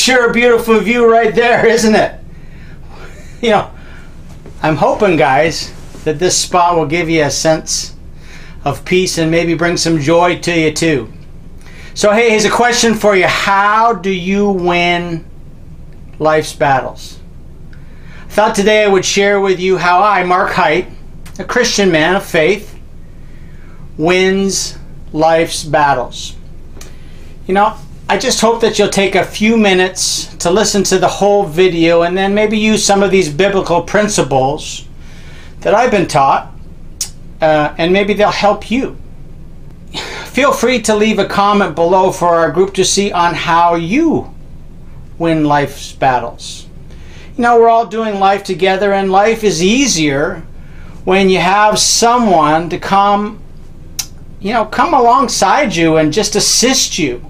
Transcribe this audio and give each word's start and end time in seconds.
sure 0.00 0.30
a 0.30 0.32
beautiful 0.32 0.78
view 0.80 1.10
right 1.10 1.34
there, 1.34 1.66
isn't 1.76 1.94
it? 1.94 2.18
You 3.40 3.50
know, 3.50 3.70
I'm 4.62 4.76
hoping, 4.76 5.16
guys, 5.16 5.72
that 6.04 6.18
this 6.18 6.38
spot 6.38 6.76
will 6.76 6.86
give 6.86 7.08
you 7.08 7.22
a 7.22 7.30
sense 7.30 7.94
of 8.64 8.84
peace 8.84 9.18
and 9.18 9.30
maybe 9.30 9.54
bring 9.54 9.76
some 9.76 10.00
joy 10.00 10.38
to 10.40 10.58
you 10.58 10.72
too. 10.72 11.12
So, 11.94 12.12
hey, 12.12 12.30
here's 12.30 12.44
a 12.44 12.50
question 12.50 12.94
for 12.94 13.16
you 13.16 13.26
How 13.26 13.92
do 13.94 14.10
you 14.10 14.48
win 14.50 15.24
life's 16.18 16.54
battles? 16.54 17.18
I 17.72 18.32
thought 18.32 18.54
today 18.54 18.84
I 18.84 18.88
would 18.88 19.04
share 19.04 19.40
with 19.40 19.58
you 19.58 19.76
how 19.78 20.02
I, 20.02 20.22
Mark 20.24 20.52
Height, 20.52 20.88
a 21.38 21.44
Christian 21.44 21.90
man 21.90 22.16
of 22.16 22.24
faith, 22.24 22.78
wins 23.96 24.78
life's 25.12 25.64
battles. 25.64 26.36
You 27.46 27.54
know, 27.54 27.76
I 28.10 28.18
just 28.18 28.40
hope 28.40 28.60
that 28.62 28.76
you'll 28.76 28.88
take 28.88 29.14
a 29.14 29.24
few 29.24 29.56
minutes 29.56 30.34
to 30.38 30.50
listen 30.50 30.82
to 30.82 30.98
the 30.98 31.06
whole 31.06 31.44
video 31.44 32.02
and 32.02 32.18
then 32.18 32.34
maybe 32.34 32.58
use 32.58 32.84
some 32.84 33.04
of 33.04 33.12
these 33.12 33.32
biblical 33.32 33.82
principles 33.82 34.84
that 35.60 35.74
I've 35.74 35.92
been 35.92 36.08
taught, 36.08 36.52
uh, 37.40 37.72
and 37.78 37.92
maybe 37.92 38.12
they'll 38.14 38.32
help 38.32 38.68
you. 38.68 38.96
Feel 40.24 40.50
free 40.50 40.82
to 40.82 40.96
leave 40.96 41.20
a 41.20 41.24
comment 41.24 41.76
below 41.76 42.10
for 42.10 42.34
our 42.34 42.50
group 42.50 42.74
to 42.74 42.84
see 42.84 43.12
on 43.12 43.32
how 43.32 43.76
you 43.76 44.34
win 45.16 45.44
life's 45.44 45.92
battles. 45.92 46.66
You 47.36 47.42
know, 47.42 47.60
we're 47.60 47.68
all 47.68 47.86
doing 47.86 48.18
life 48.18 48.42
together, 48.42 48.92
and 48.92 49.12
life 49.12 49.44
is 49.44 49.62
easier 49.62 50.42
when 51.04 51.28
you 51.28 51.38
have 51.38 51.78
someone 51.78 52.70
to 52.70 52.78
come, 52.80 53.40
you 54.40 54.52
know, 54.52 54.64
come 54.64 54.94
alongside 54.94 55.76
you 55.76 55.96
and 55.96 56.12
just 56.12 56.34
assist 56.34 56.98
you. 56.98 57.29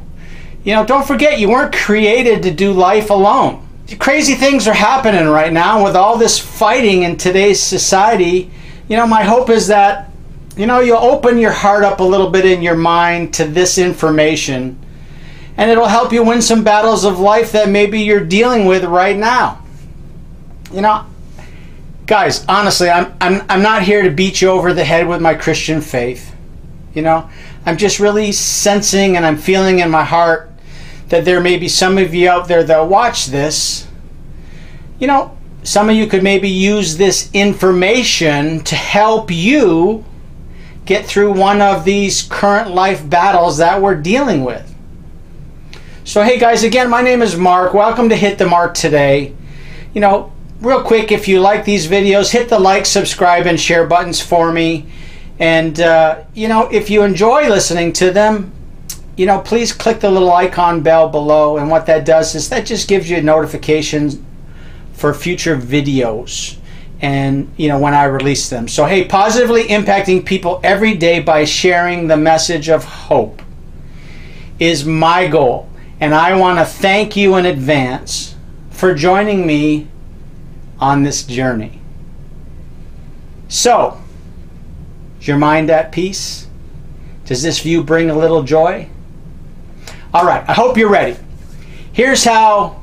You 0.65 0.75
know, 0.75 0.85
don't 0.85 1.07
forget 1.07 1.39
you 1.39 1.49
weren't 1.49 1.75
created 1.75 2.43
to 2.43 2.51
do 2.51 2.73
life 2.73 3.11
alone. 3.11 3.67
Crazy 3.99 4.35
things 4.35 4.69
are 4.69 4.75
happening 4.75 5.27
right 5.27 5.53
now 5.53 5.83
with 5.83 5.97
all 5.97 6.17
this 6.17 6.39
fighting 6.39 7.03
in 7.03 7.17
today's 7.17 7.61
society. 7.61 8.51
You 8.89 8.97
know, 8.97 9.07
my 9.07 9.25
hope 9.25 9.51
is 9.51 9.69
that, 9.69 10.11
you 10.57 10.67
know, 10.67 10.81
you'll 10.81 10.99
open 10.99 11.39
your 11.39 11.53
heart 11.53 11.83
up 11.83 12.01
a 12.01 12.05
little 12.05 12.31
bit 12.31 12.45
in 12.45 12.63
your 12.63 12.77
mind 12.77 13.35
to 13.35 13.45
this 13.45 13.79
information 13.79 14.79
and 15.57 15.71
it'll 15.71 15.89
help 15.89 16.13
you 16.13 16.23
win 16.23 16.41
some 16.41 16.65
battles 16.65 17.05
of 17.05 17.19
life 17.19 17.53
that 17.53 17.69
maybe 17.69 18.01
you're 18.01 18.25
dealing 18.25 18.67
with 18.67 18.85
right 18.85 19.17
now. 19.17 19.63
You 20.73 20.81
know, 20.83 21.05
guys, 22.07 22.45
honestly, 22.49 22.89
I'm, 22.89 23.13
I'm, 23.21 23.45
I'm 23.49 23.63
not 23.63 23.83
here 23.83 24.03
to 24.03 24.11
beat 24.11 24.41
you 24.41 24.49
over 24.49 24.73
the 24.73 24.85
head 24.85 25.07
with 25.07 25.21
my 25.21 25.35
Christian 25.35 25.81
faith. 25.81 26.35
You 26.95 27.03
know, 27.03 27.29
I'm 27.67 27.77
just 27.77 28.01
really 28.01 28.33
sensing 28.33 29.17
and 29.17 29.27
I'm 29.27 29.37
feeling 29.37 29.81
in 29.81 29.91
my 29.91 30.05
heart 30.05 30.50
that 31.11 31.25
there 31.25 31.41
may 31.41 31.59
be 31.59 31.69
some 31.69 31.99
of 31.99 32.15
you 32.15 32.29
out 32.29 32.49
there 32.49 32.63
that 32.65 32.89
watch 32.89 33.27
this. 33.27 33.87
You 34.99 35.09
know, 35.09 35.37
some 35.65 35.91
of 35.91 35.97
you 35.97 36.07
could 36.07 36.23
maybe 36.23 36.49
use 36.49 36.97
this 36.97 37.29
information 37.35 38.61
to 38.61 38.77
help 38.77 39.31
you 39.31 40.05
get 40.87 41.05
through 41.05 41.33
one 41.33 41.61
of 41.61 41.85
these 41.85 42.23
current 42.23 42.71
life 42.71 43.09
battles 43.09 43.59
that 43.59 43.83
we're 43.83 44.01
dealing 44.01 44.45
with. 44.45 44.67
So, 46.05 46.23
hey 46.23 46.39
guys, 46.39 46.63
again, 46.63 46.89
my 46.89 47.03
name 47.03 47.23
is 47.23 47.37
Mark. 47.37 47.75
Welcome 47.75 48.09
to 48.09 48.17
Hit 48.17 48.39
the 48.39 48.47
Mark 48.47 48.75
today. 48.75 49.35
You 49.93 50.01
know, 50.01 50.33
real 50.61 50.83
quick, 50.83 51.11
if 51.11 51.27
you 51.27 51.41
like 51.41 51.65
these 51.65 51.89
videos, 51.89 52.31
hit 52.31 52.49
the 52.49 52.59
like, 52.59 52.87
subscribe, 52.87 53.47
and 53.47 53.61
share 53.61 53.87
buttons 53.87 54.21
for 54.21 54.53
me. 54.53 54.87
And, 55.41 55.81
uh, 55.81 56.23
you 56.35 56.47
know, 56.47 56.69
if 56.71 56.89
you 56.89 57.03
enjoy 57.03 57.49
listening 57.49 57.93
to 57.95 58.13
them, 58.13 58.53
you 59.17 59.27
know, 59.27 59.41
please 59.41 59.73
click 59.73 60.01
the 60.01 60.11
little 60.11 60.33
icon 60.33 60.83
bell 60.83 61.09
below. 61.09 61.59
And 61.59 61.69
what 61.69 61.87
that 61.87 62.05
does 62.05 62.35
is 62.35 62.49
that 62.49 62.67
just 62.67 62.89
gives 62.89 63.11
you 63.11 63.21
notifications 63.23 64.19
for 64.93 65.15
future 65.15 65.57
videos 65.57 66.59
and, 67.01 67.51
you 67.57 67.69
know, 67.69 67.79
when 67.79 67.95
I 67.95 68.05
release 68.05 68.51
them. 68.51 68.69
So, 68.69 68.85
hey, 68.85 69.05
positively 69.05 69.65
impacting 69.65 70.25
people 70.25 70.61
every 70.63 70.95
day 70.95 71.21
by 71.21 71.45
sharing 71.45 72.07
the 72.07 72.17
message 72.17 72.69
of 72.69 72.85
hope 72.85 73.43
is 74.59 74.85
my 74.85 75.27
goal. 75.27 75.69
And 76.01 76.15
I 76.15 76.37
want 76.37 76.59
to 76.59 76.65
thank 76.65 77.17
you 77.17 77.37
in 77.37 77.47
advance 77.47 78.35
for 78.71 78.95
joining 78.95 79.47
me 79.47 79.89
on 80.79 81.03
this 81.03 81.23
journey. 81.23 81.81
So, 83.49 84.01
is 85.21 85.29
your 85.29 85.39
mind 85.39 85.71
at 85.71 85.93
peace? 85.93 86.47
Does 87.27 87.43
this 87.43 87.61
view 87.61 87.83
bring 87.83 88.11
a 88.11 88.19
little 88.19 88.43
joy? 88.43 88.89
All 90.13 90.25
right, 90.25 90.43
I 90.49 90.55
hope 90.55 90.77
you're 90.77 90.91
ready. 90.91 91.17
Here's 91.93 92.25
how 92.25 92.83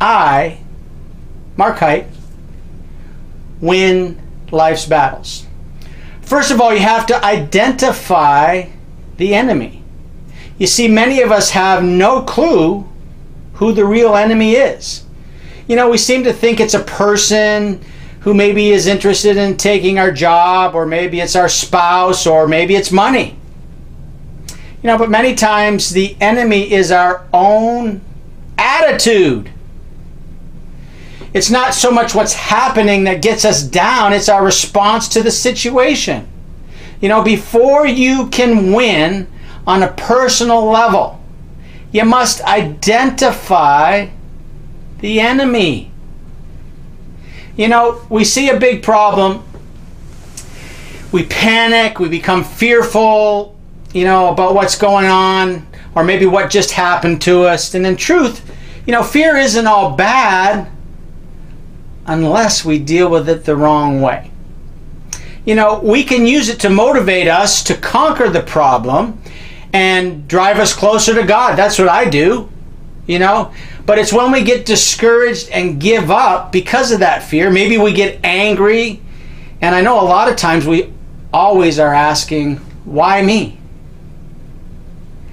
I, 0.00 0.60
Mark 1.56 1.78
Height, 1.78 2.06
win 3.60 4.20
life's 4.52 4.86
battles. 4.86 5.46
First 6.22 6.52
of 6.52 6.60
all, 6.60 6.72
you 6.72 6.80
have 6.80 7.06
to 7.06 7.24
identify 7.24 8.68
the 9.16 9.34
enemy. 9.34 9.82
You 10.56 10.68
see, 10.68 10.86
many 10.86 11.20
of 11.20 11.32
us 11.32 11.50
have 11.50 11.82
no 11.82 12.22
clue 12.22 12.88
who 13.54 13.72
the 13.72 13.84
real 13.84 14.14
enemy 14.14 14.52
is. 14.52 15.04
You 15.66 15.74
know, 15.74 15.90
we 15.90 15.98
seem 15.98 16.22
to 16.24 16.32
think 16.32 16.60
it's 16.60 16.74
a 16.74 16.84
person 16.84 17.80
who 18.20 18.34
maybe 18.34 18.70
is 18.70 18.86
interested 18.86 19.36
in 19.36 19.56
taking 19.56 19.98
our 19.98 20.12
job, 20.12 20.76
or 20.76 20.86
maybe 20.86 21.18
it's 21.18 21.34
our 21.34 21.48
spouse, 21.48 22.24
or 22.24 22.46
maybe 22.46 22.76
it's 22.76 22.92
money. 22.92 23.39
You 24.82 24.86
know, 24.86 24.98
but 24.98 25.10
many 25.10 25.34
times 25.34 25.90
the 25.90 26.16
enemy 26.20 26.72
is 26.72 26.90
our 26.90 27.26
own 27.32 28.00
attitude. 28.56 29.50
It's 31.32 31.50
not 31.50 31.74
so 31.74 31.90
much 31.90 32.14
what's 32.14 32.32
happening 32.32 33.04
that 33.04 33.22
gets 33.22 33.44
us 33.44 33.62
down, 33.62 34.12
it's 34.12 34.28
our 34.28 34.44
response 34.44 35.06
to 35.08 35.22
the 35.22 35.30
situation. 35.30 36.26
You 37.00 37.08
know, 37.08 37.22
before 37.22 37.86
you 37.86 38.28
can 38.28 38.72
win 38.72 39.28
on 39.66 39.82
a 39.82 39.92
personal 39.92 40.64
level, 40.64 41.20
you 41.92 42.04
must 42.04 42.42
identify 42.42 44.08
the 45.00 45.20
enemy. 45.20 45.90
You 47.56 47.68
know, 47.68 48.02
we 48.08 48.24
see 48.24 48.48
a 48.48 48.58
big 48.58 48.82
problem. 48.82 49.44
We 51.12 51.26
panic, 51.26 51.98
we 51.98 52.08
become 52.08 52.44
fearful, 52.44 53.59
you 53.92 54.04
know, 54.04 54.28
about 54.28 54.54
what's 54.54 54.76
going 54.76 55.06
on 55.06 55.66
or 55.94 56.04
maybe 56.04 56.26
what 56.26 56.50
just 56.50 56.72
happened 56.72 57.20
to 57.22 57.42
us. 57.42 57.74
And 57.74 57.86
in 57.86 57.96
truth, 57.96 58.48
you 58.86 58.92
know, 58.92 59.02
fear 59.02 59.36
isn't 59.36 59.66
all 59.66 59.96
bad 59.96 60.70
unless 62.06 62.64
we 62.64 62.78
deal 62.78 63.10
with 63.10 63.28
it 63.28 63.44
the 63.44 63.56
wrong 63.56 64.00
way. 64.00 64.30
You 65.44 65.54
know, 65.54 65.80
we 65.80 66.04
can 66.04 66.26
use 66.26 66.48
it 66.48 66.60
to 66.60 66.70
motivate 66.70 67.28
us 67.28 67.62
to 67.64 67.74
conquer 67.76 68.28
the 68.28 68.42
problem 68.42 69.20
and 69.72 70.26
drive 70.28 70.58
us 70.58 70.72
closer 70.72 71.14
to 71.14 71.24
God. 71.24 71.56
That's 71.56 71.78
what 71.78 71.88
I 71.88 72.08
do, 72.08 72.50
you 73.06 73.18
know. 73.18 73.52
But 73.86 73.98
it's 73.98 74.12
when 74.12 74.32
we 74.32 74.42
get 74.42 74.66
discouraged 74.66 75.48
and 75.50 75.80
give 75.80 76.10
up 76.10 76.52
because 76.52 76.92
of 76.92 77.00
that 77.00 77.22
fear. 77.22 77.50
Maybe 77.50 77.78
we 77.78 77.92
get 77.92 78.20
angry. 78.24 79.00
And 79.60 79.74
I 79.74 79.80
know 79.80 80.00
a 80.00 80.04
lot 80.04 80.28
of 80.28 80.36
times 80.36 80.66
we 80.66 80.92
always 81.32 81.78
are 81.78 81.94
asking, 81.94 82.56
why 82.84 83.22
me? 83.22 83.59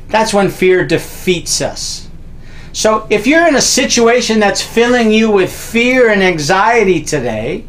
That's 0.07 0.33
when 0.33 0.49
fear 0.49 0.85
defeats 0.85 1.61
us. 1.61 2.07
So 2.73 3.07
if 3.09 3.25
you're 3.25 3.47
in 3.47 3.55
a 3.55 3.61
situation 3.61 4.39
that's 4.39 4.61
filling 4.61 5.11
you 5.11 5.31
with 5.31 5.51
fear 5.51 6.09
and 6.09 6.21
anxiety 6.21 7.03
today, 7.03 7.65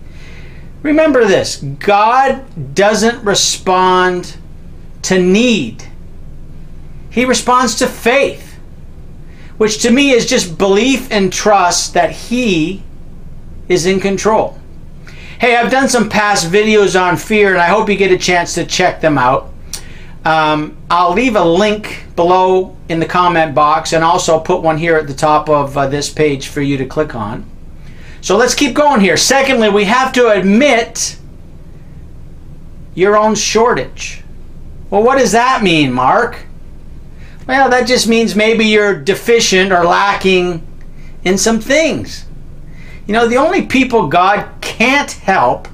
remember 0.82 1.24
this 1.24 1.56
God 1.56 2.74
doesn't 2.74 3.24
respond 3.24 4.36
to 5.02 5.18
need, 5.18 5.84
He 7.10 7.24
responds 7.24 7.76
to 7.76 7.86
faith, 7.86 8.58
which 9.56 9.80
to 9.82 9.90
me 9.90 10.10
is 10.10 10.26
just 10.26 10.58
belief 10.58 11.10
and 11.10 11.32
trust 11.32 11.94
that 11.94 12.10
He 12.10 12.82
is 13.68 13.86
in 13.86 14.00
control. 14.00 14.58
Hey, 15.40 15.56
I've 15.56 15.70
done 15.70 15.88
some 15.88 16.08
past 16.08 16.50
videos 16.50 17.00
on 17.00 17.16
fear, 17.16 17.52
and 17.52 17.62
I 17.62 17.68
hope 17.68 17.88
you 17.88 17.96
get 17.96 18.10
a 18.10 18.18
chance 18.18 18.54
to 18.54 18.66
check 18.66 19.00
them 19.00 19.16
out. 19.16 19.52
Um, 20.28 20.76
I'll 20.90 21.14
leave 21.14 21.36
a 21.36 21.44
link 21.44 22.04
below 22.14 22.76
in 22.90 23.00
the 23.00 23.06
comment 23.06 23.54
box 23.54 23.94
and 23.94 24.04
also 24.04 24.38
put 24.38 24.60
one 24.60 24.76
here 24.76 24.94
at 24.96 25.06
the 25.06 25.14
top 25.14 25.48
of 25.48 25.74
uh, 25.74 25.86
this 25.86 26.10
page 26.10 26.48
for 26.48 26.60
you 26.60 26.76
to 26.76 26.84
click 26.84 27.14
on. 27.14 27.46
So 28.20 28.36
let's 28.36 28.54
keep 28.54 28.74
going 28.74 29.00
here. 29.00 29.16
Secondly, 29.16 29.70
we 29.70 29.84
have 29.84 30.12
to 30.12 30.28
admit 30.28 31.16
your 32.94 33.16
own 33.16 33.36
shortage. 33.36 34.22
Well, 34.90 35.02
what 35.02 35.16
does 35.16 35.32
that 35.32 35.62
mean, 35.62 35.94
Mark? 35.94 36.44
Well, 37.46 37.70
that 37.70 37.86
just 37.86 38.06
means 38.06 38.36
maybe 38.36 38.66
you're 38.66 39.00
deficient 39.00 39.72
or 39.72 39.82
lacking 39.82 40.62
in 41.24 41.38
some 41.38 41.58
things. 41.58 42.26
You 43.06 43.14
know, 43.14 43.28
the 43.28 43.38
only 43.38 43.64
people 43.64 44.08
God 44.08 44.46
can't 44.60 45.10
help 45.10 45.68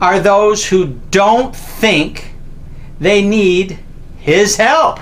are 0.00 0.18
those 0.18 0.66
who 0.66 0.98
don't 1.12 1.54
think 1.54 2.32
they 3.00 3.22
need 3.22 3.78
His 4.18 4.56
help. 4.56 5.00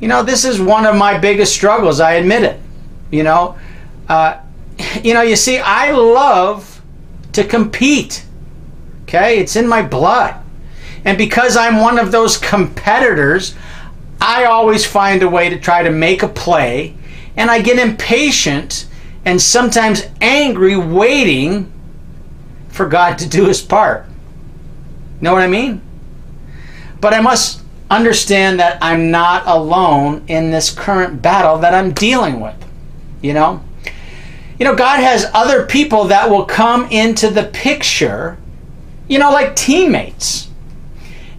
You 0.00 0.08
know, 0.08 0.22
this 0.22 0.44
is 0.44 0.60
one 0.60 0.86
of 0.86 0.94
my 0.94 1.18
biggest 1.18 1.52
struggles, 1.52 2.00
I 2.00 2.12
admit 2.12 2.44
it. 2.44 2.60
You 3.10 3.22
know, 3.24 3.58
uh, 4.08 4.38
you 5.02 5.14
know, 5.14 5.22
you 5.22 5.36
see, 5.36 5.58
I 5.58 5.92
love 5.92 6.80
to 7.32 7.44
compete. 7.44 8.24
Okay, 9.02 9.38
it's 9.38 9.56
in 9.56 9.66
my 9.66 9.82
blood. 9.82 10.42
And 11.04 11.16
because 11.16 11.56
I'm 11.56 11.78
one 11.78 11.98
of 11.98 12.12
those 12.12 12.36
competitors, 12.36 13.54
I 14.20 14.44
always 14.44 14.84
find 14.84 15.22
a 15.22 15.28
way 15.28 15.48
to 15.48 15.58
try 15.58 15.82
to 15.82 15.90
make 15.90 16.22
a 16.22 16.28
play, 16.28 16.94
and 17.36 17.50
I 17.50 17.62
get 17.62 17.78
impatient 17.78 18.86
and 19.24 19.40
sometimes 19.40 20.02
angry 20.20 20.76
waiting 20.76 21.72
for 22.68 22.86
God 22.88 23.18
to 23.18 23.28
do 23.28 23.46
his 23.46 23.62
part. 23.62 24.06
Know 25.20 25.32
what 25.32 25.42
I 25.42 25.48
mean? 25.48 25.80
But 27.00 27.14
I 27.14 27.20
must 27.20 27.62
understand 27.90 28.60
that 28.60 28.78
I'm 28.82 29.10
not 29.10 29.46
alone 29.46 30.24
in 30.28 30.50
this 30.50 30.70
current 30.70 31.22
battle 31.22 31.58
that 31.58 31.74
I'm 31.74 31.92
dealing 31.92 32.40
with. 32.40 32.56
You 33.22 33.34
know? 33.34 33.64
You 34.58 34.64
know, 34.64 34.74
God 34.74 35.00
has 35.00 35.30
other 35.32 35.66
people 35.66 36.04
that 36.04 36.28
will 36.28 36.44
come 36.44 36.86
into 36.90 37.30
the 37.30 37.44
picture, 37.44 38.36
you 39.06 39.18
know, 39.18 39.30
like 39.30 39.54
teammates. 39.54 40.48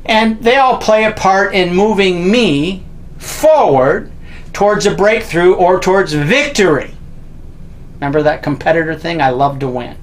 And 0.05 0.41
they 0.41 0.55
all 0.55 0.77
play 0.77 1.03
a 1.03 1.11
part 1.11 1.53
in 1.53 1.75
moving 1.75 2.31
me 2.31 2.83
forward 3.17 4.11
towards 4.53 4.85
a 4.85 4.95
breakthrough 4.95 5.53
or 5.53 5.79
towards 5.79 6.13
victory. 6.13 6.95
Remember 7.95 8.23
that 8.23 8.41
competitor 8.41 8.95
thing? 8.95 9.21
I 9.21 9.29
love 9.29 9.59
to 9.59 9.67
win. 9.67 9.97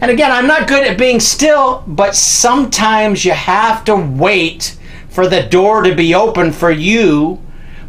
And 0.00 0.10
again, 0.10 0.30
I'm 0.30 0.46
not 0.46 0.68
good 0.68 0.86
at 0.86 0.98
being 0.98 1.20
still, 1.20 1.82
but 1.86 2.14
sometimes 2.14 3.24
you 3.24 3.32
have 3.32 3.84
to 3.86 3.96
wait 3.96 4.76
for 5.08 5.26
the 5.26 5.42
door 5.42 5.82
to 5.82 5.94
be 5.94 6.14
open 6.14 6.52
for 6.52 6.70
you 6.70 7.40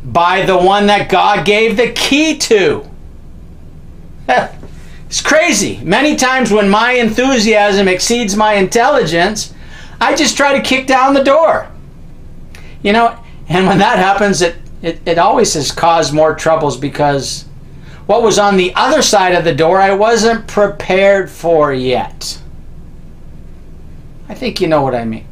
by 0.04 0.46
the 0.46 0.58
one 0.58 0.88
that 0.88 1.10
God 1.10 1.46
gave 1.46 1.76
the 1.76 1.92
key 1.92 2.38
to. 2.38 2.90
it's 4.30 5.22
crazy. 5.22 5.82
Many 5.84 6.16
times 6.16 6.52
when 6.52 6.70
my 6.70 6.94
enthusiasm 6.94 7.90
exceeds 7.90 8.38
my 8.38 8.54
intelligence, 8.54 9.54
I 10.00 10.16
just 10.16 10.38
try 10.38 10.54
to 10.54 10.62
kick 10.62 10.88
down 10.88 11.14
the 11.14 11.24
door. 11.24 11.70
You 12.82 12.94
know, 12.94 13.20
and 13.50 13.68
when 13.68 13.80
that 13.80 13.98
happens, 13.98 14.42
it, 14.42 14.56
it, 14.82 15.02
it 15.06 15.18
always 15.18 15.54
has 15.56 15.72
caused 15.72 16.14
more 16.14 16.36
troubles 16.36 16.78
because 16.78 17.46
what 18.08 18.24
was 18.24 18.40
on 18.40 18.58
the 18.58 18.74
other 18.74 19.02
side 19.02 19.36
of 19.36 19.44
the 19.44 19.54
door 19.54 19.80
I 19.80 19.94
wasn't 19.94 20.48
prepared 20.48 21.30
for 21.30 21.74
yet. 21.74 22.42
I 24.30 24.34
think 24.34 24.60
you 24.60 24.68
know 24.68 24.82
what 24.82 24.96
I 24.96 25.06
mean. 25.06 25.28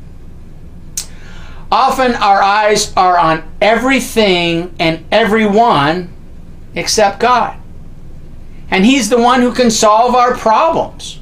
Often 1.72 2.16
our 2.16 2.42
eyes 2.42 2.94
are 2.96 3.18
on 3.18 3.44
everything 3.62 4.76
and 4.80 5.06
everyone 5.12 6.14
except 6.76 7.20
God. 7.20 7.58
And 8.70 8.86
He's 8.86 9.10
the 9.10 9.18
one 9.18 9.42
who 9.42 9.54
can 9.54 9.72
solve 9.72 10.16
our 10.16 10.36
problems. 10.36 11.20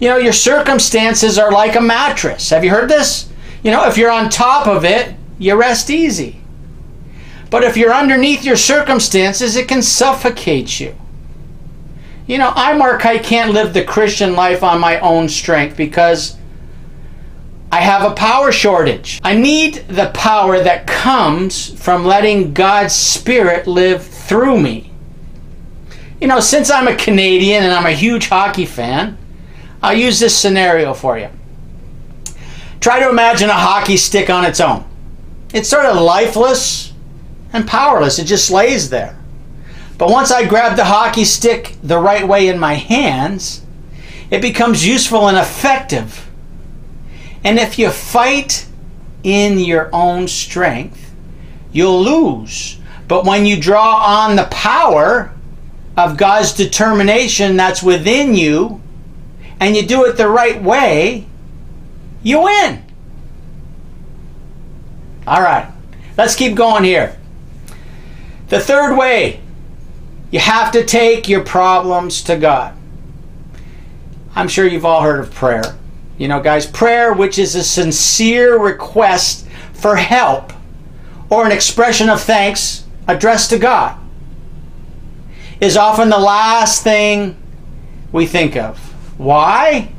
You 0.00 0.08
know, 0.08 0.16
your 0.16 0.32
circumstances 0.32 1.38
are 1.38 1.52
like 1.52 1.76
a 1.76 1.80
mattress. 1.80 2.50
Have 2.50 2.64
you 2.64 2.70
heard 2.70 2.88
this? 2.88 3.30
You 3.62 3.70
know, 3.70 3.86
if 3.86 3.96
you're 3.96 4.10
on 4.10 4.28
top 4.28 4.66
of 4.66 4.84
it, 4.84 5.14
you 5.38 5.54
rest 5.54 5.90
easy. 5.90 6.40
But 7.54 7.62
if 7.62 7.76
you're 7.76 7.94
underneath 7.94 8.42
your 8.42 8.56
circumstances, 8.56 9.54
it 9.54 9.68
can 9.68 9.80
suffocate 9.80 10.80
you. 10.80 10.96
You 12.26 12.36
know, 12.36 12.52
I, 12.52 12.76
Mark, 12.76 13.06
I 13.06 13.16
can't 13.16 13.52
live 13.52 13.72
the 13.72 13.84
Christian 13.84 14.34
life 14.34 14.64
on 14.64 14.80
my 14.80 14.98
own 14.98 15.28
strength 15.28 15.76
because 15.76 16.36
I 17.70 17.80
have 17.80 18.02
a 18.02 18.16
power 18.16 18.50
shortage. 18.50 19.20
I 19.22 19.36
need 19.36 19.86
the 19.86 20.10
power 20.14 20.58
that 20.58 20.88
comes 20.88 21.80
from 21.80 22.04
letting 22.04 22.54
God's 22.54 22.92
Spirit 22.92 23.68
live 23.68 24.04
through 24.04 24.60
me. 24.60 24.90
You 26.20 26.26
know, 26.26 26.40
since 26.40 26.72
I'm 26.72 26.88
a 26.88 26.96
Canadian 26.96 27.62
and 27.62 27.72
I'm 27.72 27.86
a 27.86 27.92
huge 27.92 28.30
hockey 28.30 28.66
fan, 28.66 29.16
I'll 29.80 29.96
use 29.96 30.18
this 30.18 30.36
scenario 30.36 30.92
for 30.92 31.18
you. 31.18 31.28
Try 32.80 32.98
to 32.98 33.08
imagine 33.08 33.48
a 33.48 33.52
hockey 33.52 33.96
stick 33.96 34.28
on 34.28 34.44
its 34.44 34.58
own. 34.58 34.84
It's 35.52 35.68
sort 35.68 35.86
of 35.86 36.02
lifeless, 36.02 36.93
and 37.54 37.66
powerless. 37.66 38.18
It 38.18 38.24
just 38.24 38.50
lays 38.50 38.90
there. 38.90 39.16
But 39.96 40.10
once 40.10 40.30
I 40.32 40.44
grab 40.44 40.76
the 40.76 40.84
hockey 40.84 41.24
stick 41.24 41.76
the 41.82 41.98
right 41.98 42.26
way 42.26 42.48
in 42.48 42.58
my 42.58 42.74
hands, 42.74 43.64
it 44.30 44.42
becomes 44.42 44.86
useful 44.86 45.28
and 45.28 45.38
effective. 45.38 46.28
And 47.44 47.58
if 47.58 47.78
you 47.78 47.90
fight 47.90 48.66
in 49.22 49.58
your 49.60 49.88
own 49.92 50.26
strength, 50.26 51.14
you'll 51.72 52.02
lose. 52.02 52.78
But 53.06 53.24
when 53.24 53.46
you 53.46 53.60
draw 53.60 53.98
on 53.98 54.34
the 54.34 54.48
power 54.50 55.32
of 55.96 56.16
God's 56.16 56.52
determination 56.52 57.56
that's 57.56 57.82
within 57.82 58.34
you, 58.34 58.80
and 59.60 59.76
you 59.76 59.86
do 59.86 60.04
it 60.06 60.16
the 60.16 60.28
right 60.28 60.60
way, 60.60 61.26
you 62.24 62.42
win. 62.42 62.84
All 65.26 65.40
right, 65.40 65.70
let's 66.16 66.34
keep 66.34 66.56
going 66.56 66.82
here. 66.82 67.16
The 68.54 68.60
third 68.60 68.96
way, 68.96 69.40
you 70.30 70.38
have 70.38 70.70
to 70.74 70.84
take 70.84 71.28
your 71.28 71.42
problems 71.42 72.22
to 72.22 72.36
God. 72.36 72.76
I'm 74.36 74.46
sure 74.46 74.64
you've 74.64 74.84
all 74.84 75.02
heard 75.02 75.18
of 75.18 75.34
prayer. 75.34 75.76
You 76.18 76.28
know, 76.28 76.40
guys, 76.40 76.64
prayer, 76.64 77.12
which 77.12 77.36
is 77.36 77.56
a 77.56 77.64
sincere 77.64 78.56
request 78.56 79.48
for 79.72 79.96
help 79.96 80.52
or 81.30 81.44
an 81.44 81.50
expression 81.50 82.08
of 82.08 82.20
thanks 82.20 82.84
addressed 83.08 83.50
to 83.50 83.58
God, 83.58 83.98
is 85.60 85.76
often 85.76 86.08
the 86.08 86.16
last 86.16 86.84
thing 86.84 87.36
we 88.12 88.24
think 88.24 88.54
of. 88.54 88.78
Why? 89.18 89.92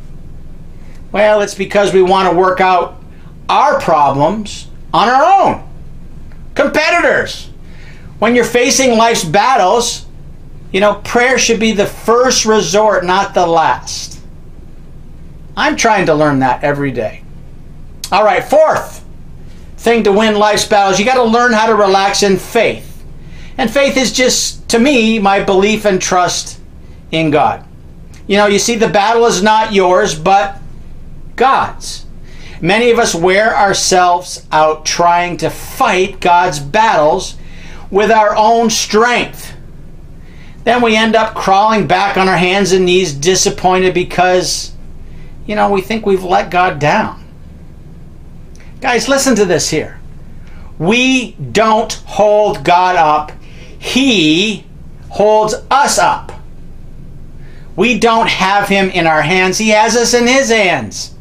Well, 1.11 1.41
it's 1.41 1.55
because 1.55 1.93
we 1.93 2.01
want 2.01 2.31
to 2.31 2.37
work 2.37 2.61
out 2.61 3.03
our 3.49 3.81
problems 3.81 4.69
on 4.93 5.09
our 5.09 5.43
own. 5.43 5.69
Competitors. 6.53 7.49
When 8.19 8.35
you're 8.35 8.45
facing 8.45 8.97
life's 8.97 9.23
battles, 9.23 10.05
you 10.71 10.79
know, 10.79 10.95
prayer 10.95 11.37
should 11.37 11.59
be 11.59 11.73
the 11.73 11.85
first 11.85 12.45
resort, 12.45 13.05
not 13.05 13.33
the 13.33 13.45
last. 13.45 14.19
I'm 15.57 15.75
trying 15.75 16.07
to 16.07 16.13
learn 16.13 16.39
that 16.39 16.63
every 16.63 16.91
day. 16.91 17.23
All 18.11 18.23
right, 18.23 18.43
fourth 18.43 19.03
thing 19.77 20.03
to 20.03 20.11
win 20.11 20.35
life's 20.35 20.65
battles, 20.65 20.99
you 20.99 21.05
got 21.05 21.15
to 21.15 21.23
learn 21.23 21.53
how 21.53 21.67
to 21.67 21.75
relax 21.75 22.23
in 22.23 22.37
faith. 22.37 23.03
And 23.57 23.71
faith 23.71 23.95
is 23.95 24.11
just, 24.11 24.67
to 24.69 24.79
me, 24.79 25.19
my 25.19 25.43
belief 25.43 25.85
and 25.85 26.01
trust 26.01 26.59
in 27.11 27.31
God. 27.31 27.65
You 28.27 28.37
know, 28.37 28.47
you 28.47 28.59
see, 28.59 28.75
the 28.75 28.89
battle 28.89 29.25
is 29.25 29.43
not 29.43 29.73
yours, 29.73 30.17
but 30.17 30.57
God's. 31.35 32.05
Many 32.61 32.89
of 32.89 32.97
us 32.97 33.13
wear 33.13 33.55
ourselves 33.55 34.45
out 34.51 34.85
trying 34.85 35.37
to 35.37 35.49
fight 35.49 36.19
God's 36.19 36.59
battles 36.59 37.35
with 37.91 38.11
our 38.11 38.35
own 38.35 38.69
strength. 38.69 39.53
Then 40.63 40.81
we 40.81 40.95
end 40.95 41.15
up 41.15 41.35
crawling 41.35 41.85
back 41.85 42.17
on 42.17 42.27
our 42.27 42.37
hands 42.37 42.71
and 42.71 42.85
knees, 42.85 43.13
disappointed 43.13 43.93
because, 43.93 44.73
you 45.45 45.55
know, 45.55 45.69
we 45.71 45.81
think 45.81 46.05
we've 46.05 46.23
let 46.23 46.49
God 46.49 46.79
down. 46.79 47.23
Guys, 48.81 49.07
listen 49.07 49.35
to 49.35 49.45
this 49.45 49.69
here. 49.69 49.99
We 50.79 51.33
don't 51.33 51.93
hold 52.05 52.63
God 52.63 52.95
up, 52.95 53.31
He 53.77 54.65
holds 55.09 55.53
us 55.69 55.97
up. 55.99 56.31
We 57.75 57.99
don't 57.99 58.27
have 58.27 58.67
Him 58.67 58.89
in 58.89 59.05
our 59.05 59.21
hands, 59.21 59.57
He 59.57 59.69
has 59.69 59.95
us 59.95 60.13
in 60.13 60.27
His 60.27 60.49
hands. 60.49 61.15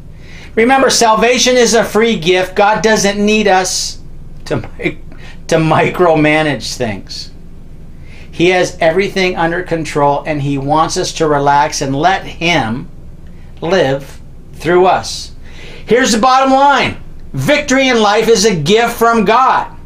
Remember, 0.55 0.89
salvation 0.89 1.57
is 1.57 1.75
a 1.75 1.85
free 1.85 2.17
gift. 2.17 2.55
God 2.55 2.83
doesn't 2.83 3.25
need 3.25 3.49
us 3.49 4.01
to 4.47 4.69
make 4.79 5.04
to 5.49 5.57
micromanage 5.57 6.77
things. 6.77 7.31
He 8.31 8.49
has 8.49 8.77
everything 8.81 9.37
under 9.37 9.63
control 9.63 10.25
and 10.27 10.43
he 10.43 10.59
wants 10.59 10.97
us 10.97 11.13
to 11.15 11.29
relax 11.29 11.81
and 11.81 11.95
let 11.95 12.25
him 12.25 12.89
live 13.61 14.21
through 14.55 14.87
us. 14.87 15.33
Here's 15.87 16.13
the 16.13 16.19
bottom 16.19 16.53
line 16.53 16.97
victory 17.33 17.89
in 17.89 18.01
life 18.01 18.29
is 18.29 18.45
a 18.45 18.55
gift 18.55 18.97
from 18.97 19.25
God. 19.25 19.77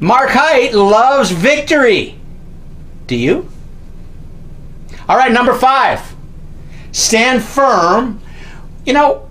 Mark 0.00 0.30
Height 0.30 0.74
loves 0.74 1.30
victory. 1.30 2.18
Do 3.06 3.16
you? 3.16 3.48
All 5.08 5.16
right, 5.16 5.32
number 5.32 5.54
five 5.54 6.14
stand 6.92 7.42
firm. 7.42 8.20
You 8.86 8.94
know, 8.94 9.28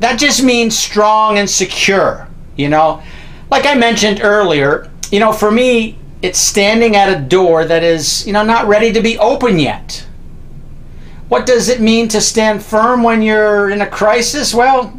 that 0.00 0.18
just 0.18 0.42
means 0.42 0.76
strong 0.76 1.38
and 1.38 1.48
secure. 1.48 2.28
You 2.56 2.68
know, 2.68 3.02
like 3.50 3.66
I 3.66 3.74
mentioned 3.74 4.20
earlier, 4.22 4.90
you 5.10 5.20
know, 5.20 5.32
for 5.32 5.50
me, 5.50 5.98
it's 6.22 6.38
standing 6.38 6.96
at 6.96 7.16
a 7.16 7.20
door 7.20 7.64
that 7.64 7.82
is, 7.82 8.26
you 8.26 8.32
know, 8.32 8.42
not 8.42 8.66
ready 8.66 8.92
to 8.92 9.00
be 9.00 9.18
open 9.18 9.58
yet. 9.58 10.06
What 11.28 11.46
does 11.46 11.68
it 11.68 11.80
mean 11.80 12.08
to 12.08 12.20
stand 12.20 12.62
firm 12.62 13.02
when 13.02 13.22
you're 13.22 13.70
in 13.70 13.80
a 13.80 13.86
crisis? 13.86 14.54
Well, 14.54 14.98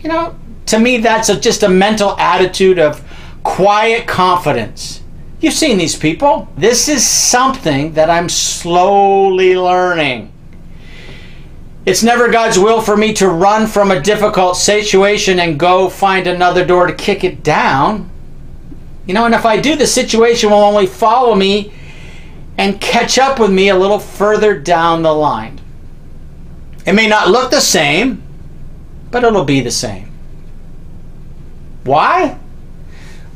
you 0.00 0.08
know, 0.08 0.36
to 0.66 0.78
me, 0.78 0.98
that's 0.98 1.28
a, 1.28 1.38
just 1.38 1.62
a 1.62 1.68
mental 1.68 2.18
attitude 2.18 2.78
of 2.78 3.02
quiet 3.42 4.06
confidence 4.06 5.02
You've 5.40 5.54
seen 5.54 5.78
these 5.78 5.94
people. 5.94 6.48
This 6.56 6.88
is 6.88 7.06
something 7.06 7.92
that 7.92 8.10
I'm 8.10 8.28
slowly 8.28 9.56
learning. 9.56 10.32
It's 11.88 12.02
never 12.02 12.28
God's 12.28 12.58
will 12.58 12.82
for 12.82 12.98
me 12.98 13.14
to 13.14 13.30
run 13.30 13.66
from 13.66 13.90
a 13.90 13.98
difficult 13.98 14.58
situation 14.58 15.40
and 15.40 15.58
go 15.58 15.88
find 15.88 16.26
another 16.26 16.62
door 16.62 16.86
to 16.86 16.92
kick 16.92 17.24
it 17.24 17.42
down. 17.42 18.10
You 19.06 19.14
know, 19.14 19.24
and 19.24 19.34
if 19.34 19.46
I 19.46 19.58
do, 19.58 19.74
the 19.74 19.86
situation 19.86 20.50
will 20.50 20.58
only 20.58 20.86
follow 20.86 21.34
me 21.34 21.72
and 22.58 22.78
catch 22.78 23.16
up 23.18 23.40
with 23.40 23.50
me 23.50 23.70
a 23.70 23.74
little 23.74 23.98
further 23.98 24.60
down 24.60 25.00
the 25.00 25.14
line. 25.14 25.62
It 26.84 26.92
may 26.92 27.08
not 27.08 27.30
look 27.30 27.50
the 27.50 27.62
same, 27.62 28.22
but 29.10 29.24
it'll 29.24 29.46
be 29.46 29.62
the 29.62 29.70
same. 29.70 30.10
Why? 31.84 32.38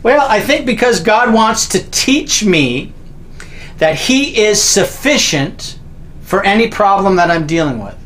Well, 0.03 0.27
I 0.29 0.41
think 0.41 0.67
because 0.67 1.01
God 1.01 1.33
wants 1.33 1.67
to 1.69 1.91
teach 1.91 2.45
me 2.45 2.93
that 3.79 3.99
He 3.99 4.43
is 4.43 4.63
sufficient 4.63 5.79
for 6.21 6.45
any 6.45 6.69
problem 6.69 7.17
that 7.17 7.31
I'm 7.31 7.47
dealing 7.47 7.83
with. 7.83 7.97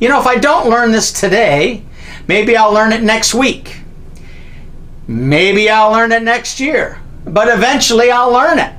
You 0.00 0.08
know, 0.08 0.20
if 0.20 0.26
I 0.26 0.36
don't 0.36 0.70
learn 0.70 0.92
this 0.92 1.12
today, 1.12 1.82
maybe 2.28 2.56
I'll 2.56 2.72
learn 2.72 2.92
it 2.92 3.02
next 3.02 3.34
week. 3.34 3.80
Maybe 5.08 5.68
I'll 5.68 5.90
learn 5.90 6.12
it 6.12 6.22
next 6.22 6.60
year. 6.60 7.00
But 7.24 7.48
eventually 7.48 8.10
I'll 8.10 8.32
learn 8.32 8.58
it. 8.58 8.72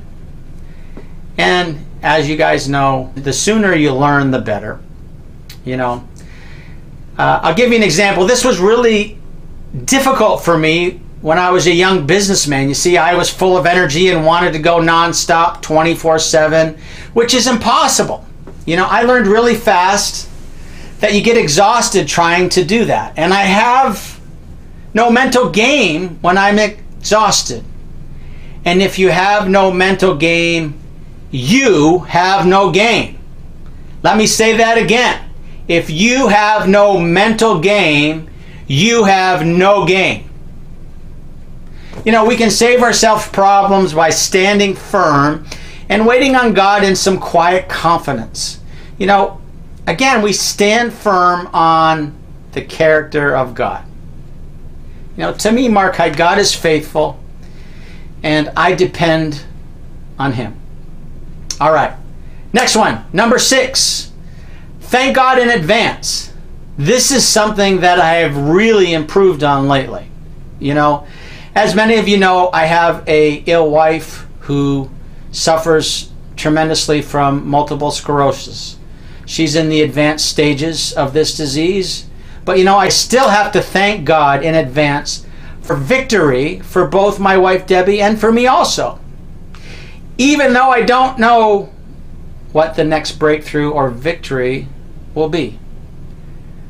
And 1.37 1.85
as 2.01 2.29
you 2.29 2.37
guys 2.37 2.69
know, 2.69 3.11
the 3.15 3.33
sooner 3.33 3.73
you 3.73 3.93
learn, 3.93 4.31
the 4.31 4.39
better. 4.39 4.79
You 5.65 5.77
know, 5.77 6.07
uh, 7.17 7.39
I'll 7.43 7.53
give 7.55 7.71
you 7.71 7.75
an 7.75 7.83
example. 7.83 8.25
This 8.25 8.45
was 8.45 8.59
really 8.59 9.17
difficult 9.85 10.43
for 10.43 10.57
me 10.57 11.01
when 11.21 11.37
I 11.37 11.49
was 11.51 11.67
a 11.67 11.73
young 11.73 12.07
businessman. 12.07 12.69
You 12.69 12.73
see, 12.73 12.97
I 12.97 13.13
was 13.15 13.29
full 13.29 13.57
of 13.57 13.65
energy 13.65 14.09
and 14.09 14.25
wanted 14.25 14.53
to 14.53 14.59
go 14.59 14.79
nonstop 14.79 15.61
24 15.61 16.19
7, 16.19 16.77
which 17.13 17.33
is 17.33 17.47
impossible. 17.47 18.25
You 18.65 18.77
know, 18.77 18.85
I 18.85 19.03
learned 19.03 19.27
really 19.27 19.55
fast 19.55 20.28
that 20.99 21.13
you 21.13 21.21
get 21.21 21.37
exhausted 21.37 22.07
trying 22.07 22.49
to 22.49 22.63
do 22.63 22.85
that. 22.85 23.13
And 23.17 23.33
I 23.33 23.41
have 23.41 24.19
no 24.93 25.09
mental 25.09 25.49
game 25.49 26.19
when 26.21 26.37
I'm 26.37 26.59
exhausted. 26.59 27.63
And 28.65 28.81
if 28.81 28.99
you 28.99 29.09
have 29.09 29.49
no 29.49 29.71
mental 29.71 30.15
game, 30.15 30.77
you 31.31 31.99
have 31.99 32.45
no 32.45 32.71
game. 32.71 33.17
Let 34.03 34.17
me 34.17 34.27
say 34.27 34.57
that 34.57 34.77
again. 34.77 35.29
If 35.67 35.89
you 35.89 36.27
have 36.27 36.67
no 36.67 36.99
mental 36.99 37.59
game, 37.59 38.29
you 38.67 39.03
have 39.05 39.45
no 39.45 39.85
game. 39.85 40.29
You 42.05 42.11
know, 42.11 42.25
we 42.25 42.37
can 42.37 42.49
save 42.49 42.81
ourselves 42.81 43.27
problems 43.27 43.93
by 43.93 44.09
standing 44.09 44.73
firm 44.73 45.45
and 45.89 46.05
waiting 46.05 46.35
on 46.35 46.53
God 46.53 46.83
in 46.83 46.95
some 46.95 47.19
quiet 47.19 47.67
confidence. 47.69 48.59
You 48.97 49.07
know, 49.07 49.41
again, 49.87 50.21
we 50.21 50.33
stand 50.33 50.93
firm 50.93 51.47
on 51.47 52.15
the 52.51 52.61
character 52.61 53.35
of 53.35 53.55
God. 53.55 53.85
You 55.15 55.23
know, 55.23 55.33
to 55.33 55.51
me, 55.51 55.67
Mark 55.67 55.95
Hyde, 55.95 56.15
God 56.15 56.37
is 56.39 56.55
faithful, 56.55 57.19
and 58.23 58.49
I 58.55 58.73
depend 58.73 59.43
on 60.17 60.33
Him. 60.33 60.59
All 61.59 61.73
right, 61.73 61.93
next 62.53 62.75
one, 62.75 63.05
number 63.11 63.37
six. 63.37 64.11
Thank 64.79 65.15
God 65.15 65.37
in 65.37 65.49
advance. 65.49 66.33
This 66.77 67.11
is 67.11 67.27
something 67.27 67.81
that 67.81 67.99
I 67.99 68.15
have 68.15 68.35
really 68.35 68.93
improved 68.93 69.43
on 69.43 69.67
lately. 69.67 70.09
You 70.59 70.73
know, 70.73 71.05
as 71.53 71.75
many 71.75 71.97
of 71.97 72.07
you 72.07 72.17
know, 72.17 72.49
I 72.53 72.65
have 72.65 73.07
a 73.07 73.43
ill 73.45 73.69
wife 73.69 74.25
who 74.39 74.89
suffers 75.31 76.11
tremendously 76.37 77.01
from 77.01 77.47
multiple 77.47 77.91
sclerosis. 77.91 78.78
She's 79.29 79.55
in 79.55 79.69
the 79.69 79.83
advanced 79.83 80.27
stages 80.27 80.91
of 80.91 81.13
this 81.13 81.37
disease. 81.37 82.07
But 82.45 82.57
you 82.57 82.63
know, 82.63 82.77
I 82.77 82.89
still 82.89 83.29
have 83.29 83.51
to 83.51 83.61
thank 83.61 84.03
God 84.03 84.41
in 84.41 84.55
advance 84.55 85.23
for 85.61 85.75
victory 85.75 86.61
for 86.61 86.87
both 86.87 87.19
my 87.19 87.37
wife 87.37 87.67
Debbie 87.67 88.01
and 88.01 88.19
for 88.19 88.31
me 88.31 88.47
also. 88.47 88.99
Even 90.17 90.53
though 90.53 90.71
I 90.71 90.81
don't 90.81 91.19
know 91.19 91.71
what 92.53 92.73
the 92.73 92.83
next 92.83 93.19
breakthrough 93.19 93.69
or 93.69 93.91
victory 93.91 94.67
will 95.13 95.29
be. 95.29 95.59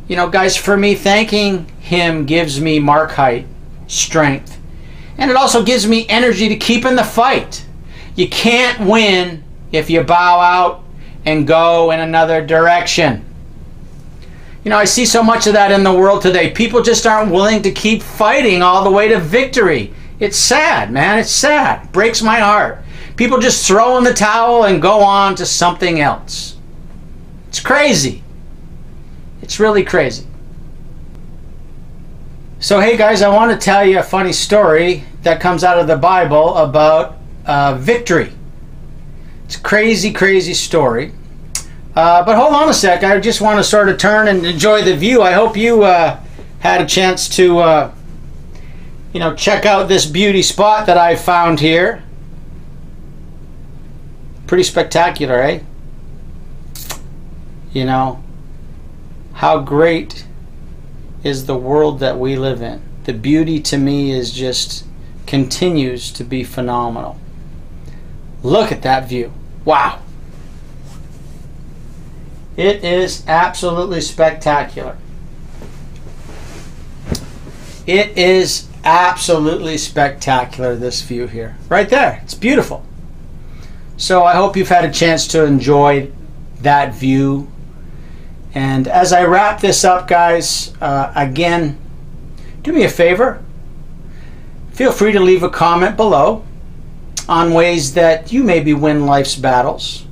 You 0.10 0.18
know, 0.18 0.30
guys, 0.30 0.58
for 0.58 0.75
me, 0.75 0.96
thanking 0.96 1.66
Him 1.80 2.25
gives 2.25 2.60
me 2.60 2.78
mark 2.78 3.12
height, 3.12 3.48
strength, 3.88 4.60
and 5.18 5.32
it 5.32 5.38
also 5.38 5.63
gives 5.63 5.88
me 5.88 6.06
energy 6.10 6.50
to 6.50 6.58
keep 6.58 6.84
in 6.84 6.98
the 6.98 7.06
fight. 7.06 7.66
You 8.18 8.28
can't 8.28 8.86
win 8.86 9.46
if 9.72 9.89
you 9.89 10.04
bow 10.04 10.42
out 10.42 10.84
and 11.29 11.45
go 11.45 11.91
in 11.91 12.00
another 12.00 12.43
direction. 12.43 13.24
You 14.63 14.71
know, 14.71 14.77
I 14.77 14.86
see 14.86 15.05
so 15.05 15.21
much 15.21 15.45
of 15.45 15.53
that 15.53 15.71
in 15.71 15.83
the 15.83 15.93
world 15.93 16.24
today. 16.24 16.50
People 16.50 16.81
just 16.81 17.05
aren't 17.05 17.31
willing 17.31 17.62
to 17.62 17.71
keep 17.71 18.01
fighting 18.01 18.63
all 18.63 18.83
the 18.83 18.91
way 18.91 19.07
to 19.09 19.19
victory. 19.19 19.93
It's 20.19 20.38
sad, 20.38 20.91
man. 20.91 21.19
It's 21.19 21.31
sad. 21.31 21.91
breaks 21.91 22.21
my 22.21 22.39
heart. 22.39 22.79
People 23.15 23.39
just 23.39 23.67
throw 23.67 23.98
in 23.98 24.03
the 24.03 24.13
towel 24.13 24.65
and 24.65 24.81
go 24.81 25.01
on 25.01 25.36
to 25.36 25.45
something 25.45 26.00
else. 26.01 26.57
It's 27.48 27.59
crazy. 27.59 28.24
It's 29.41 29.59
really 29.59 29.83
crazy. 29.83 30.25
So, 32.59 32.79
hey 32.79 32.98
guys, 32.98 33.21
I 33.21 33.29
want 33.29 33.51
to 33.51 33.63
tell 33.63 33.86
you 33.86 34.00
a 34.00 34.03
funny 34.03 34.33
story 34.33 35.03
that 35.21 35.39
comes 35.39 35.63
out 35.63 35.77
of 35.77 35.88
the 35.88 35.95
Bible 35.95 36.55
about 36.57 37.17
uh, 37.45 37.75
victory. 37.75 38.33
It's 39.45 39.55
a 39.57 39.62
crazy, 39.62 40.12
crazy 40.12 40.53
story. 40.53 41.13
Uh, 41.96 42.24
but 42.24 42.38
hold 42.38 42.53
on 42.53 42.69
a 42.69 42.74
sec. 42.74 43.03
I 43.03 43.19
just 43.19 43.41
want 43.41 43.58
to 43.58 43.63
sort 43.63 43.89
of 43.89 43.98
turn 43.98 44.27
and 44.27 44.46
enjoy 44.46 44.84
the 44.84 44.96
view. 44.96 45.22
I 45.22 45.31
hope 45.31 45.58
you 45.58 45.84
uh, 45.84 46.19
had 46.60 46.81
a 46.81 46.86
chance 46.86 47.27
to, 47.36 47.60
uh, 47.60 47.91
you 49.12 49.19
know, 49.19 49.34
check 49.36 49.65
out 49.65 49.88
this 49.88 50.05
beauty 50.05 50.41
spot 50.41 50.86
that 50.86 50.98
I 50.98 51.15
found 51.15 51.60
here. 51.60 52.03
Pretty 54.48 54.63
spectacular, 54.63 55.41
eh? 55.41 55.60
You 57.74 57.86
know, 57.86 58.24
how 59.34 59.60
great 59.60 60.25
is 61.24 61.46
the 61.46 61.55
world 61.55 62.00
that 62.00 62.17
we 62.17 62.36
live 62.36 62.62
in. 62.62 62.81
The 63.03 63.13
beauty 63.13 63.60
to 63.62 63.77
me 63.77 64.12
is 64.12 64.31
just 64.31 64.86
continues 65.25 66.12
to 66.12 66.24
be 66.24 66.43
phenomenal. 66.43 67.19
Look 68.41 68.72
at 68.72 68.81
that 68.84 69.08
view. 69.08 69.31
Wow. 69.65 70.01
It 72.60 72.84
is 72.84 73.24
absolutely 73.28 74.01
spectacular. 74.01 74.98
It 77.88 78.18
is 78.18 78.68
absolutely 78.84 79.78
spectacular, 79.78 80.75
this 80.75 81.01
view 81.01 81.28
here. 81.28 81.56
Right 81.70 81.89
there. 81.89 82.20
It's 82.24 82.36
beautiful. 82.36 82.86
So 83.98 84.24
I 84.24 84.36
hope 84.36 84.58
you've 84.58 84.70
had 84.70 84.86
a 84.86 84.92
chance 84.92 85.28
to 85.30 85.46
enjoy 85.46 86.12
that 86.62 86.94
view 86.94 87.50
and 88.54 88.88
as 88.88 89.13
I 89.13 89.24
wrap 89.25 89.62
this 89.62 89.84
up, 89.84 90.08
guys, 90.08 90.74
uh, 90.82 91.12
again, 91.16 91.78
do 92.63 92.74
me 92.74 92.84
a 92.84 92.89
favor. 92.89 93.44
Feel 94.72 94.92
free 94.92 95.12
to 95.12 95.20
leave 95.20 95.44
a 95.44 95.50
comment 95.50 95.96
below 95.96 96.44
on 97.28 97.54
ways 97.54 97.94
that 97.94 98.32
you 98.32 98.44
maybe 98.44 98.74
win 98.74 99.06
life's 99.06 99.36
battles. 99.36 100.06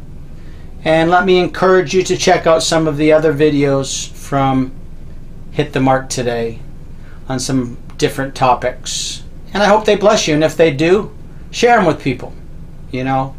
And 0.88 1.12
let 1.12 1.26
me 1.26 1.38
encourage 1.38 1.94
you 1.94 2.02
to 2.04 2.16
check 2.16 2.48
out 2.48 2.64
some 2.64 2.88
of 2.88 2.96
the 2.96 3.12
other 3.12 3.34
videos 3.34 4.10
from 4.10 4.72
Hit 5.52 5.74
the 5.74 5.82
Mark 5.82 6.08
today 6.08 6.60
on 7.28 7.42
some 7.42 7.76
different 7.98 8.36
topics. 8.36 9.22
And 9.54 9.62
I 9.62 9.66
hope 9.66 9.84
they 9.84 9.98
bless 9.98 10.30
you. 10.30 10.34
And 10.34 10.46
if 10.46 10.56
they 10.56 10.72
do, 10.72 11.14
share 11.52 11.76
them 11.76 11.86
with 11.86 12.02
people. 12.02 12.34
You 12.90 13.04
know, 13.04 13.36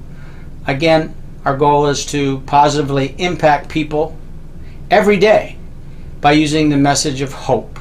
again, 0.67 1.15
our 1.47 1.57
goal 1.57 1.87
is 1.87 2.05
to 2.13 2.41
positively 2.41 3.15
impact 3.17 3.71
people 3.71 4.15
every 4.91 5.17
day 5.17 5.57
by 6.21 6.33
using 6.33 6.69
the 6.69 6.77
message 6.77 7.23
of 7.23 7.33
hope. 7.33 7.81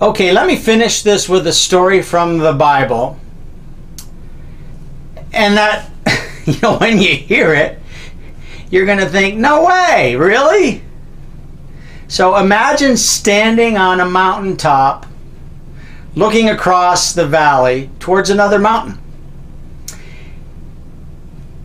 Okay, 0.00 0.30
let 0.30 0.46
me 0.46 0.54
finish 0.54 1.02
this 1.02 1.28
with 1.28 1.44
a 1.48 1.52
story 1.52 2.02
from 2.02 2.38
the 2.38 2.52
Bible. 2.52 3.18
And 5.32 5.56
that, 5.56 5.90
you 6.54 6.58
know, 6.62 6.78
when 6.78 6.98
you 6.98 7.14
hear 7.14 7.52
it, 7.54 7.78
you're 8.70 8.86
going 8.86 8.98
to 8.98 9.08
think, 9.08 9.36
no 9.36 9.64
way, 9.64 10.14
really? 10.16 10.82
So 12.08 12.36
imagine 12.36 12.96
standing 12.96 13.76
on 13.76 14.00
a 14.00 14.06
mountaintop 14.06 15.06
looking 16.14 16.48
across 16.48 17.12
the 17.12 17.26
valley 17.26 17.90
towards 17.98 18.30
another 18.30 18.58
mountain. 18.58 18.98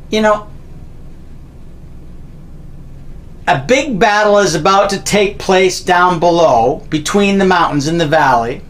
You 0.09 0.21
know, 0.21 0.49
a 3.47 3.59
big 3.59 3.99
battle 3.99 4.39
is 4.39 4.55
about 4.55 4.89
to 4.89 5.01
take 5.01 5.37
place 5.37 5.79
down 5.79 6.19
below 6.19 6.85
between 6.89 7.37
the 7.37 7.45
mountains 7.45 7.87
in 7.87 7.97
the 7.97 8.07
valley. 8.07 8.61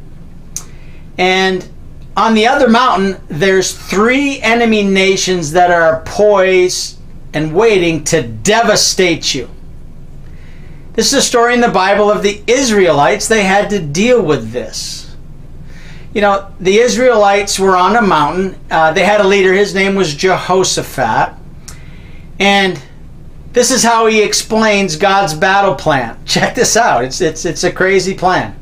And 1.17 1.67
on 2.15 2.33
the 2.33 2.47
other 2.47 2.67
mountain, 2.67 3.21
there's 3.29 3.73
three 3.73 4.41
enemy 4.41 4.83
nations 4.83 5.51
that 5.51 5.71
are 5.71 6.01
poised 6.05 6.97
and 7.33 7.55
waiting 7.55 8.03
to 8.05 8.21
devastate 8.21 9.33
you. 9.33 9.49
This 10.93 11.13
is 11.13 11.19
a 11.19 11.21
story 11.21 11.53
in 11.53 11.61
the 11.61 11.69
Bible 11.69 12.11
of 12.11 12.21
the 12.21 12.43
Israelites. 12.47 13.27
They 13.27 13.43
had 13.43 13.69
to 13.69 13.79
deal 13.79 14.21
with 14.21 14.51
this. 14.51 15.15
You 16.13 16.19
know, 16.19 16.51
the 16.59 16.79
Israelites 16.79 17.57
were 17.57 17.77
on 17.77 17.95
a 17.95 18.01
mountain. 18.01 18.59
Uh, 18.69 18.91
they 18.91 19.05
had 19.05 19.21
a 19.21 19.27
leader. 19.27 19.53
His 19.53 19.73
name 19.73 19.95
was 19.95 20.13
Jehoshaphat. 20.13 21.33
And 22.39 22.81
this 23.53 23.71
is 23.71 23.83
how 23.83 24.07
he 24.07 24.21
explains 24.21 24.97
God's 24.97 25.33
battle 25.33 25.75
plan. 25.75 26.17
Check 26.25 26.55
this 26.55 26.75
out. 26.75 27.05
It's, 27.05 27.21
it's, 27.21 27.45
it's 27.45 27.63
a 27.63 27.71
crazy 27.71 28.13
plan. 28.13 28.57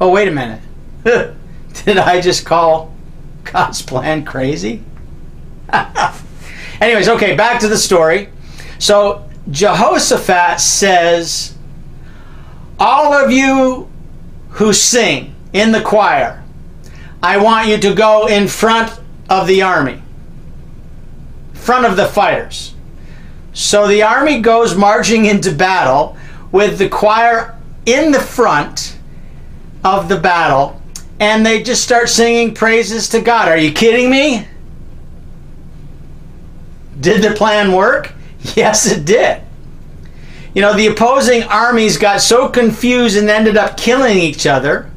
Oh, 0.00 0.10
wait 0.10 0.28
a 0.28 0.30
minute. 0.30 0.60
Did 1.84 1.98
I 1.98 2.20
just 2.20 2.46
call 2.46 2.94
God's 3.44 3.82
plan 3.82 4.24
crazy? 4.24 4.82
Anyways, 6.80 7.08
okay, 7.08 7.34
back 7.34 7.60
to 7.60 7.68
the 7.68 7.76
story. 7.76 8.28
So 8.78 9.28
Jehoshaphat 9.50 10.60
says, 10.60 11.56
All 12.78 13.12
of 13.12 13.30
you 13.30 13.88
who 14.50 14.72
sing 14.72 15.34
in 15.52 15.72
the 15.72 15.80
choir, 15.80 16.42
I 17.22 17.38
want 17.38 17.68
you 17.68 17.78
to 17.78 17.94
go 17.94 18.26
in 18.26 18.48
front 18.48 19.00
of 19.28 19.46
the 19.46 19.62
army, 19.62 20.02
front 21.54 21.86
of 21.86 21.96
the 21.96 22.06
fighters. 22.06 22.74
So 23.52 23.86
the 23.86 24.02
army 24.02 24.40
goes 24.40 24.76
marching 24.76 25.26
into 25.26 25.52
battle 25.52 26.16
with 26.52 26.78
the 26.78 26.88
choir 26.88 27.58
in 27.86 28.12
the 28.12 28.20
front 28.20 28.98
of 29.84 30.08
the 30.08 30.18
battle, 30.18 30.80
and 31.24 31.44
they 31.44 31.62
just 31.62 31.82
start 31.82 32.10
singing 32.10 32.52
praises 32.52 33.08
to 33.08 33.20
God. 33.20 33.48
Are 33.48 33.56
you 33.56 33.72
kidding 33.72 34.10
me? 34.10 34.46
Did 37.00 37.22
the 37.22 37.34
plan 37.34 37.72
work? 37.72 38.12
Yes, 38.54 38.84
it 38.84 39.06
did. 39.06 39.40
You 40.52 40.60
know, 40.60 40.74
the 40.74 40.88
opposing 40.88 41.44
armies 41.44 41.96
got 41.96 42.20
so 42.20 42.46
confused 42.46 43.16
and 43.16 43.30
ended 43.30 43.56
up 43.56 43.78
killing 43.78 44.18
each 44.18 44.46
other. 44.46 44.90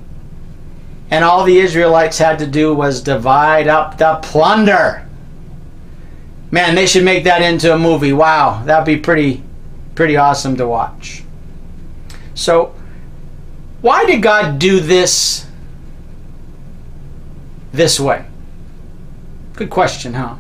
And 1.10 1.24
all 1.24 1.46
the 1.46 1.58
Israelites 1.58 2.18
had 2.18 2.40
to 2.40 2.46
do 2.46 2.76
was 2.76 3.02
divide 3.02 3.70
up 3.70 3.98
the 3.98 4.20
plunder. 4.22 5.08
Man, 6.52 6.76
they 6.76 6.88
should 6.88 7.06
make 7.06 7.24
that 7.24 7.42
into 7.42 7.74
a 7.74 7.80
movie. 7.80 8.12
Wow, 8.12 8.64
that'd 8.66 8.86
be 8.86 8.98
pretty 8.98 9.42
pretty 9.96 10.18
awesome 10.18 10.58
to 10.58 10.68
watch. 10.68 11.24
So, 12.36 12.76
why 13.80 14.06
did 14.06 14.22
God 14.22 14.60
do 14.60 14.82
this 14.82 15.47
this 17.72 18.00
way? 18.00 18.26
Good 19.54 19.70
question, 19.70 20.14
huh? 20.14 20.36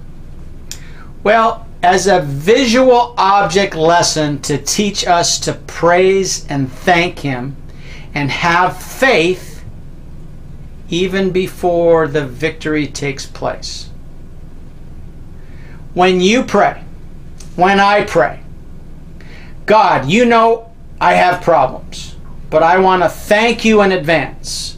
Well, 1.23 1.65
as 1.83 2.07
a 2.07 2.21
visual 2.21 3.13
object 3.17 3.75
lesson 3.75 4.41
to 4.41 4.57
teach 4.57 5.05
us 5.05 5.39
to 5.39 5.53
praise 5.53 6.45
and 6.47 6.71
thank 6.71 7.19
Him 7.19 7.55
and 8.13 8.29
have 8.31 8.81
faith 8.81 9.63
even 10.89 11.31
before 11.31 12.07
the 12.07 12.25
victory 12.25 12.87
takes 12.87 13.25
place. 13.25 13.89
When 15.93 16.21
you 16.21 16.43
pray, 16.43 16.83
when 17.55 17.79
I 17.79 18.03
pray, 18.03 18.41
God, 19.65 20.09
you 20.09 20.25
know 20.25 20.71
I 21.01 21.13
have 21.13 21.43
problems, 21.43 22.15
but 22.49 22.63
I 22.63 22.77
want 22.79 23.03
to 23.03 23.09
thank 23.09 23.65
you 23.65 23.81
in 23.81 23.91
advance 23.91 24.76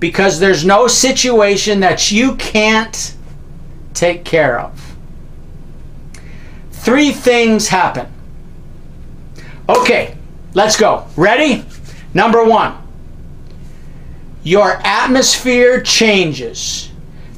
because 0.00 0.40
there's 0.40 0.64
no 0.64 0.86
situation 0.86 1.80
that 1.80 2.10
you 2.10 2.36
can't 2.36 3.14
take 3.94 4.24
care 4.24 4.60
of 4.60 4.86
three 6.86 7.10
things 7.10 7.66
happen. 7.66 8.06
Okay, 9.68 10.16
let's 10.54 10.76
go. 10.76 11.04
Ready? 11.16 11.64
Number 12.14 12.44
one, 12.44 12.78
your 14.44 14.80
atmosphere 14.84 15.80
changes. 15.82 16.92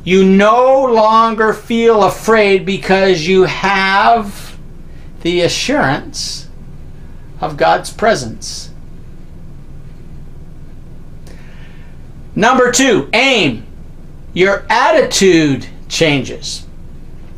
You 0.05 0.23
no 0.23 0.85
longer 0.85 1.55
feel 1.55 2.03
afraid 2.03 2.67
because 2.67 3.27
you 3.27 3.45
have 3.45 4.59
the 5.23 5.41
assurance 5.41 6.51
of 7.41 7.57
God's 7.57 7.91
presence. 7.91 8.68
Number 12.39 12.71
two, 12.71 13.11
aim. 13.15 13.67
Your 14.33 14.65
attitude 14.71 15.67
changes. 15.89 16.65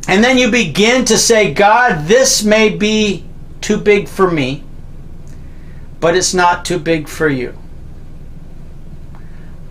And 0.07 0.23
then 0.23 0.37
you 0.37 0.51
begin 0.51 1.05
to 1.05 1.17
say, 1.17 1.55
God, 1.55 2.05
this 2.05 2.43
may 2.43 2.69
be 2.69 3.25
too 3.61 3.77
big 3.77 4.07
for 4.07 4.29
me, 4.29 4.63
but 5.99 6.15
it's 6.15 6.35
not 6.35 6.65
too 6.65 6.77
big 6.77 7.07
for 7.07 7.27
you. 7.27 7.57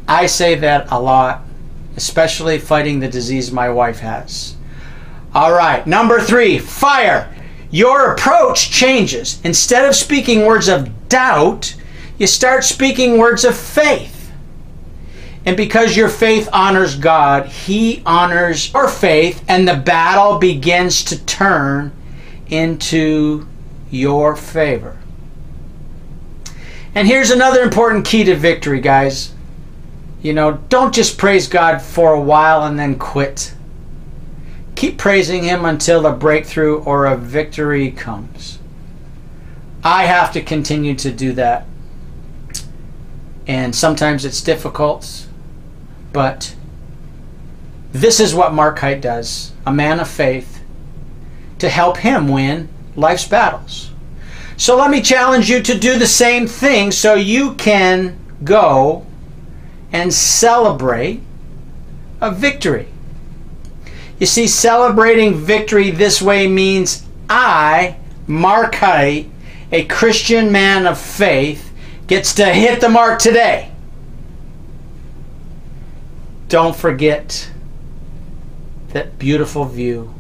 I 0.09 0.27
say 0.27 0.57
that 0.57 0.91
a 0.91 1.01
lot, 1.01 1.45
especially 1.97 2.59
fighting 2.59 2.99
the 2.99 3.07
disease 3.07 3.53
my 3.53 3.71
wife 3.71 4.01
has. 4.01 4.57
All 5.33 5.53
right, 5.53 5.87
number 5.87 6.21
three, 6.21 6.59
fire. 6.59 7.33
Your 7.71 8.15
approach 8.15 8.73
changes. 8.73 9.41
Instead 9.45 9.89
of 9.89 9.95
speaking 9.95 10.45
words 10.45 10.67
of 10.67 11.09
doubt, 11.09 11.77
you 12.19 12.27
start 12.27 12.65
speaking 12.65 13.17
words 13.17 13.45
of 13.45 13.57
faith. 13.57 14.20
And 15.45 15.57
because 15.57 15.97
your 15.97 16.09
faith 16.09 16.49
honors 16.53 16.97
God, 16.97 17.47
He 17.47 18.03
honors 18.05 18.73
your 18.73 18.89
faith, 18.89 19.43
and 19.49 19.67
the 19.67 19.77
battle 19.77 20.39
begins 20.39 21.03
to 21.05 21.25
turn 21.25 21.93
into 22.49 23.47
your 23.91 24.37
favor. 24.37 24.99
And 26.95 27.07
here's 27.07 27.31
another 27.31 27.63
important 27.63 28.05
key 28.05 28.25
to 28.25 28.35
victory, 28.35 28.81
guys. 28.81 29.33
You 30.23 30.35
know, 30.35 30.59
don't 30.69 30.95
just 30.95 31.17
praise 31.17 31.49
God 31.49 31.81
for 31.81 32.13
a 32.13 32.21
while 32.21 32.65
and 32.65 32.79
then 32.79 32.99
quit. 32.99 33.55
Keep 34.75 34.99
praising 34.99 35.45
Him 35.45 35.65
until 35.65 36.05
a 36.05 36.13
breakthrough 36.13 36.83
or 36.83 37.07
a 37.07 37.17
victory 37.17 37.91
comes. 37.91 38.59
I 39.83 40.05
have 40.05 40.33
to 40.33 40.43
continue 40.43 40.95
to 40.97 41.11
do 41.11 41.33
that. 41.33 41.67
And 43.47 43.75
sometimes 43.75 44.27
it's 44.27 44.43
difficult 44.43 45.27
but 46.13 46.55
this 47.93 48.21
is 48.21 48.35
what 48.35 48.55
Mark 48.55 48.79
Hite 48.79 49.01
does, 49.01 49.53
a 49.67 49.73
man 49.73 50.01
of 50.01 50.09
faith, 50.09 50.63
to 51.59 51.69
help 51.69 51.99
him 51.99 52.29
win 52.29 52.69
life's 52.97 53.27
battles. 53.27 53.91
So 54.57 54.77
let 54.77 54.91
me 54.91 55.01
challenge 55.01 55.51
you 55.51 55.63
to 55.63 55.79
do 55.79 55.99
the 55.99 56.07
same 56.07 56.47
thing 56.47 56.93
so 56.93 57.15
you 57.15 57.55
can 57.55 58.19
go 58.45 59.07
and 59.93 60.13
celebrate 60.13 61.21
a 62.21 62.31
victory. 62.31 62.89
You 64.19 64.27
see, 64.27 64.47
celebrating 64.47 65.35
victory 65.35 65.91
this 65.91 66.21
way 66.21 66.47
means 66.47 67.07
I, 67.29 67.97
Mark 68.27 68.75
Hite, 68.77 69.31
a 69.73 69.85
Christian 69.87 70.53
man 70.53 70.87
of 70.87 71.01
faith, 71.01 71.73
gets 72.07 72.35
to 72.35 72.45
hit 72.53 72.81
the 72.81 72.89
mark 72.89 73.19
today 73.19 73.70
don't 76.51 76.75
forget 76.75 77.49
that 78.89 79.19
beautiful 79.21 79.65
view 79.65 80.13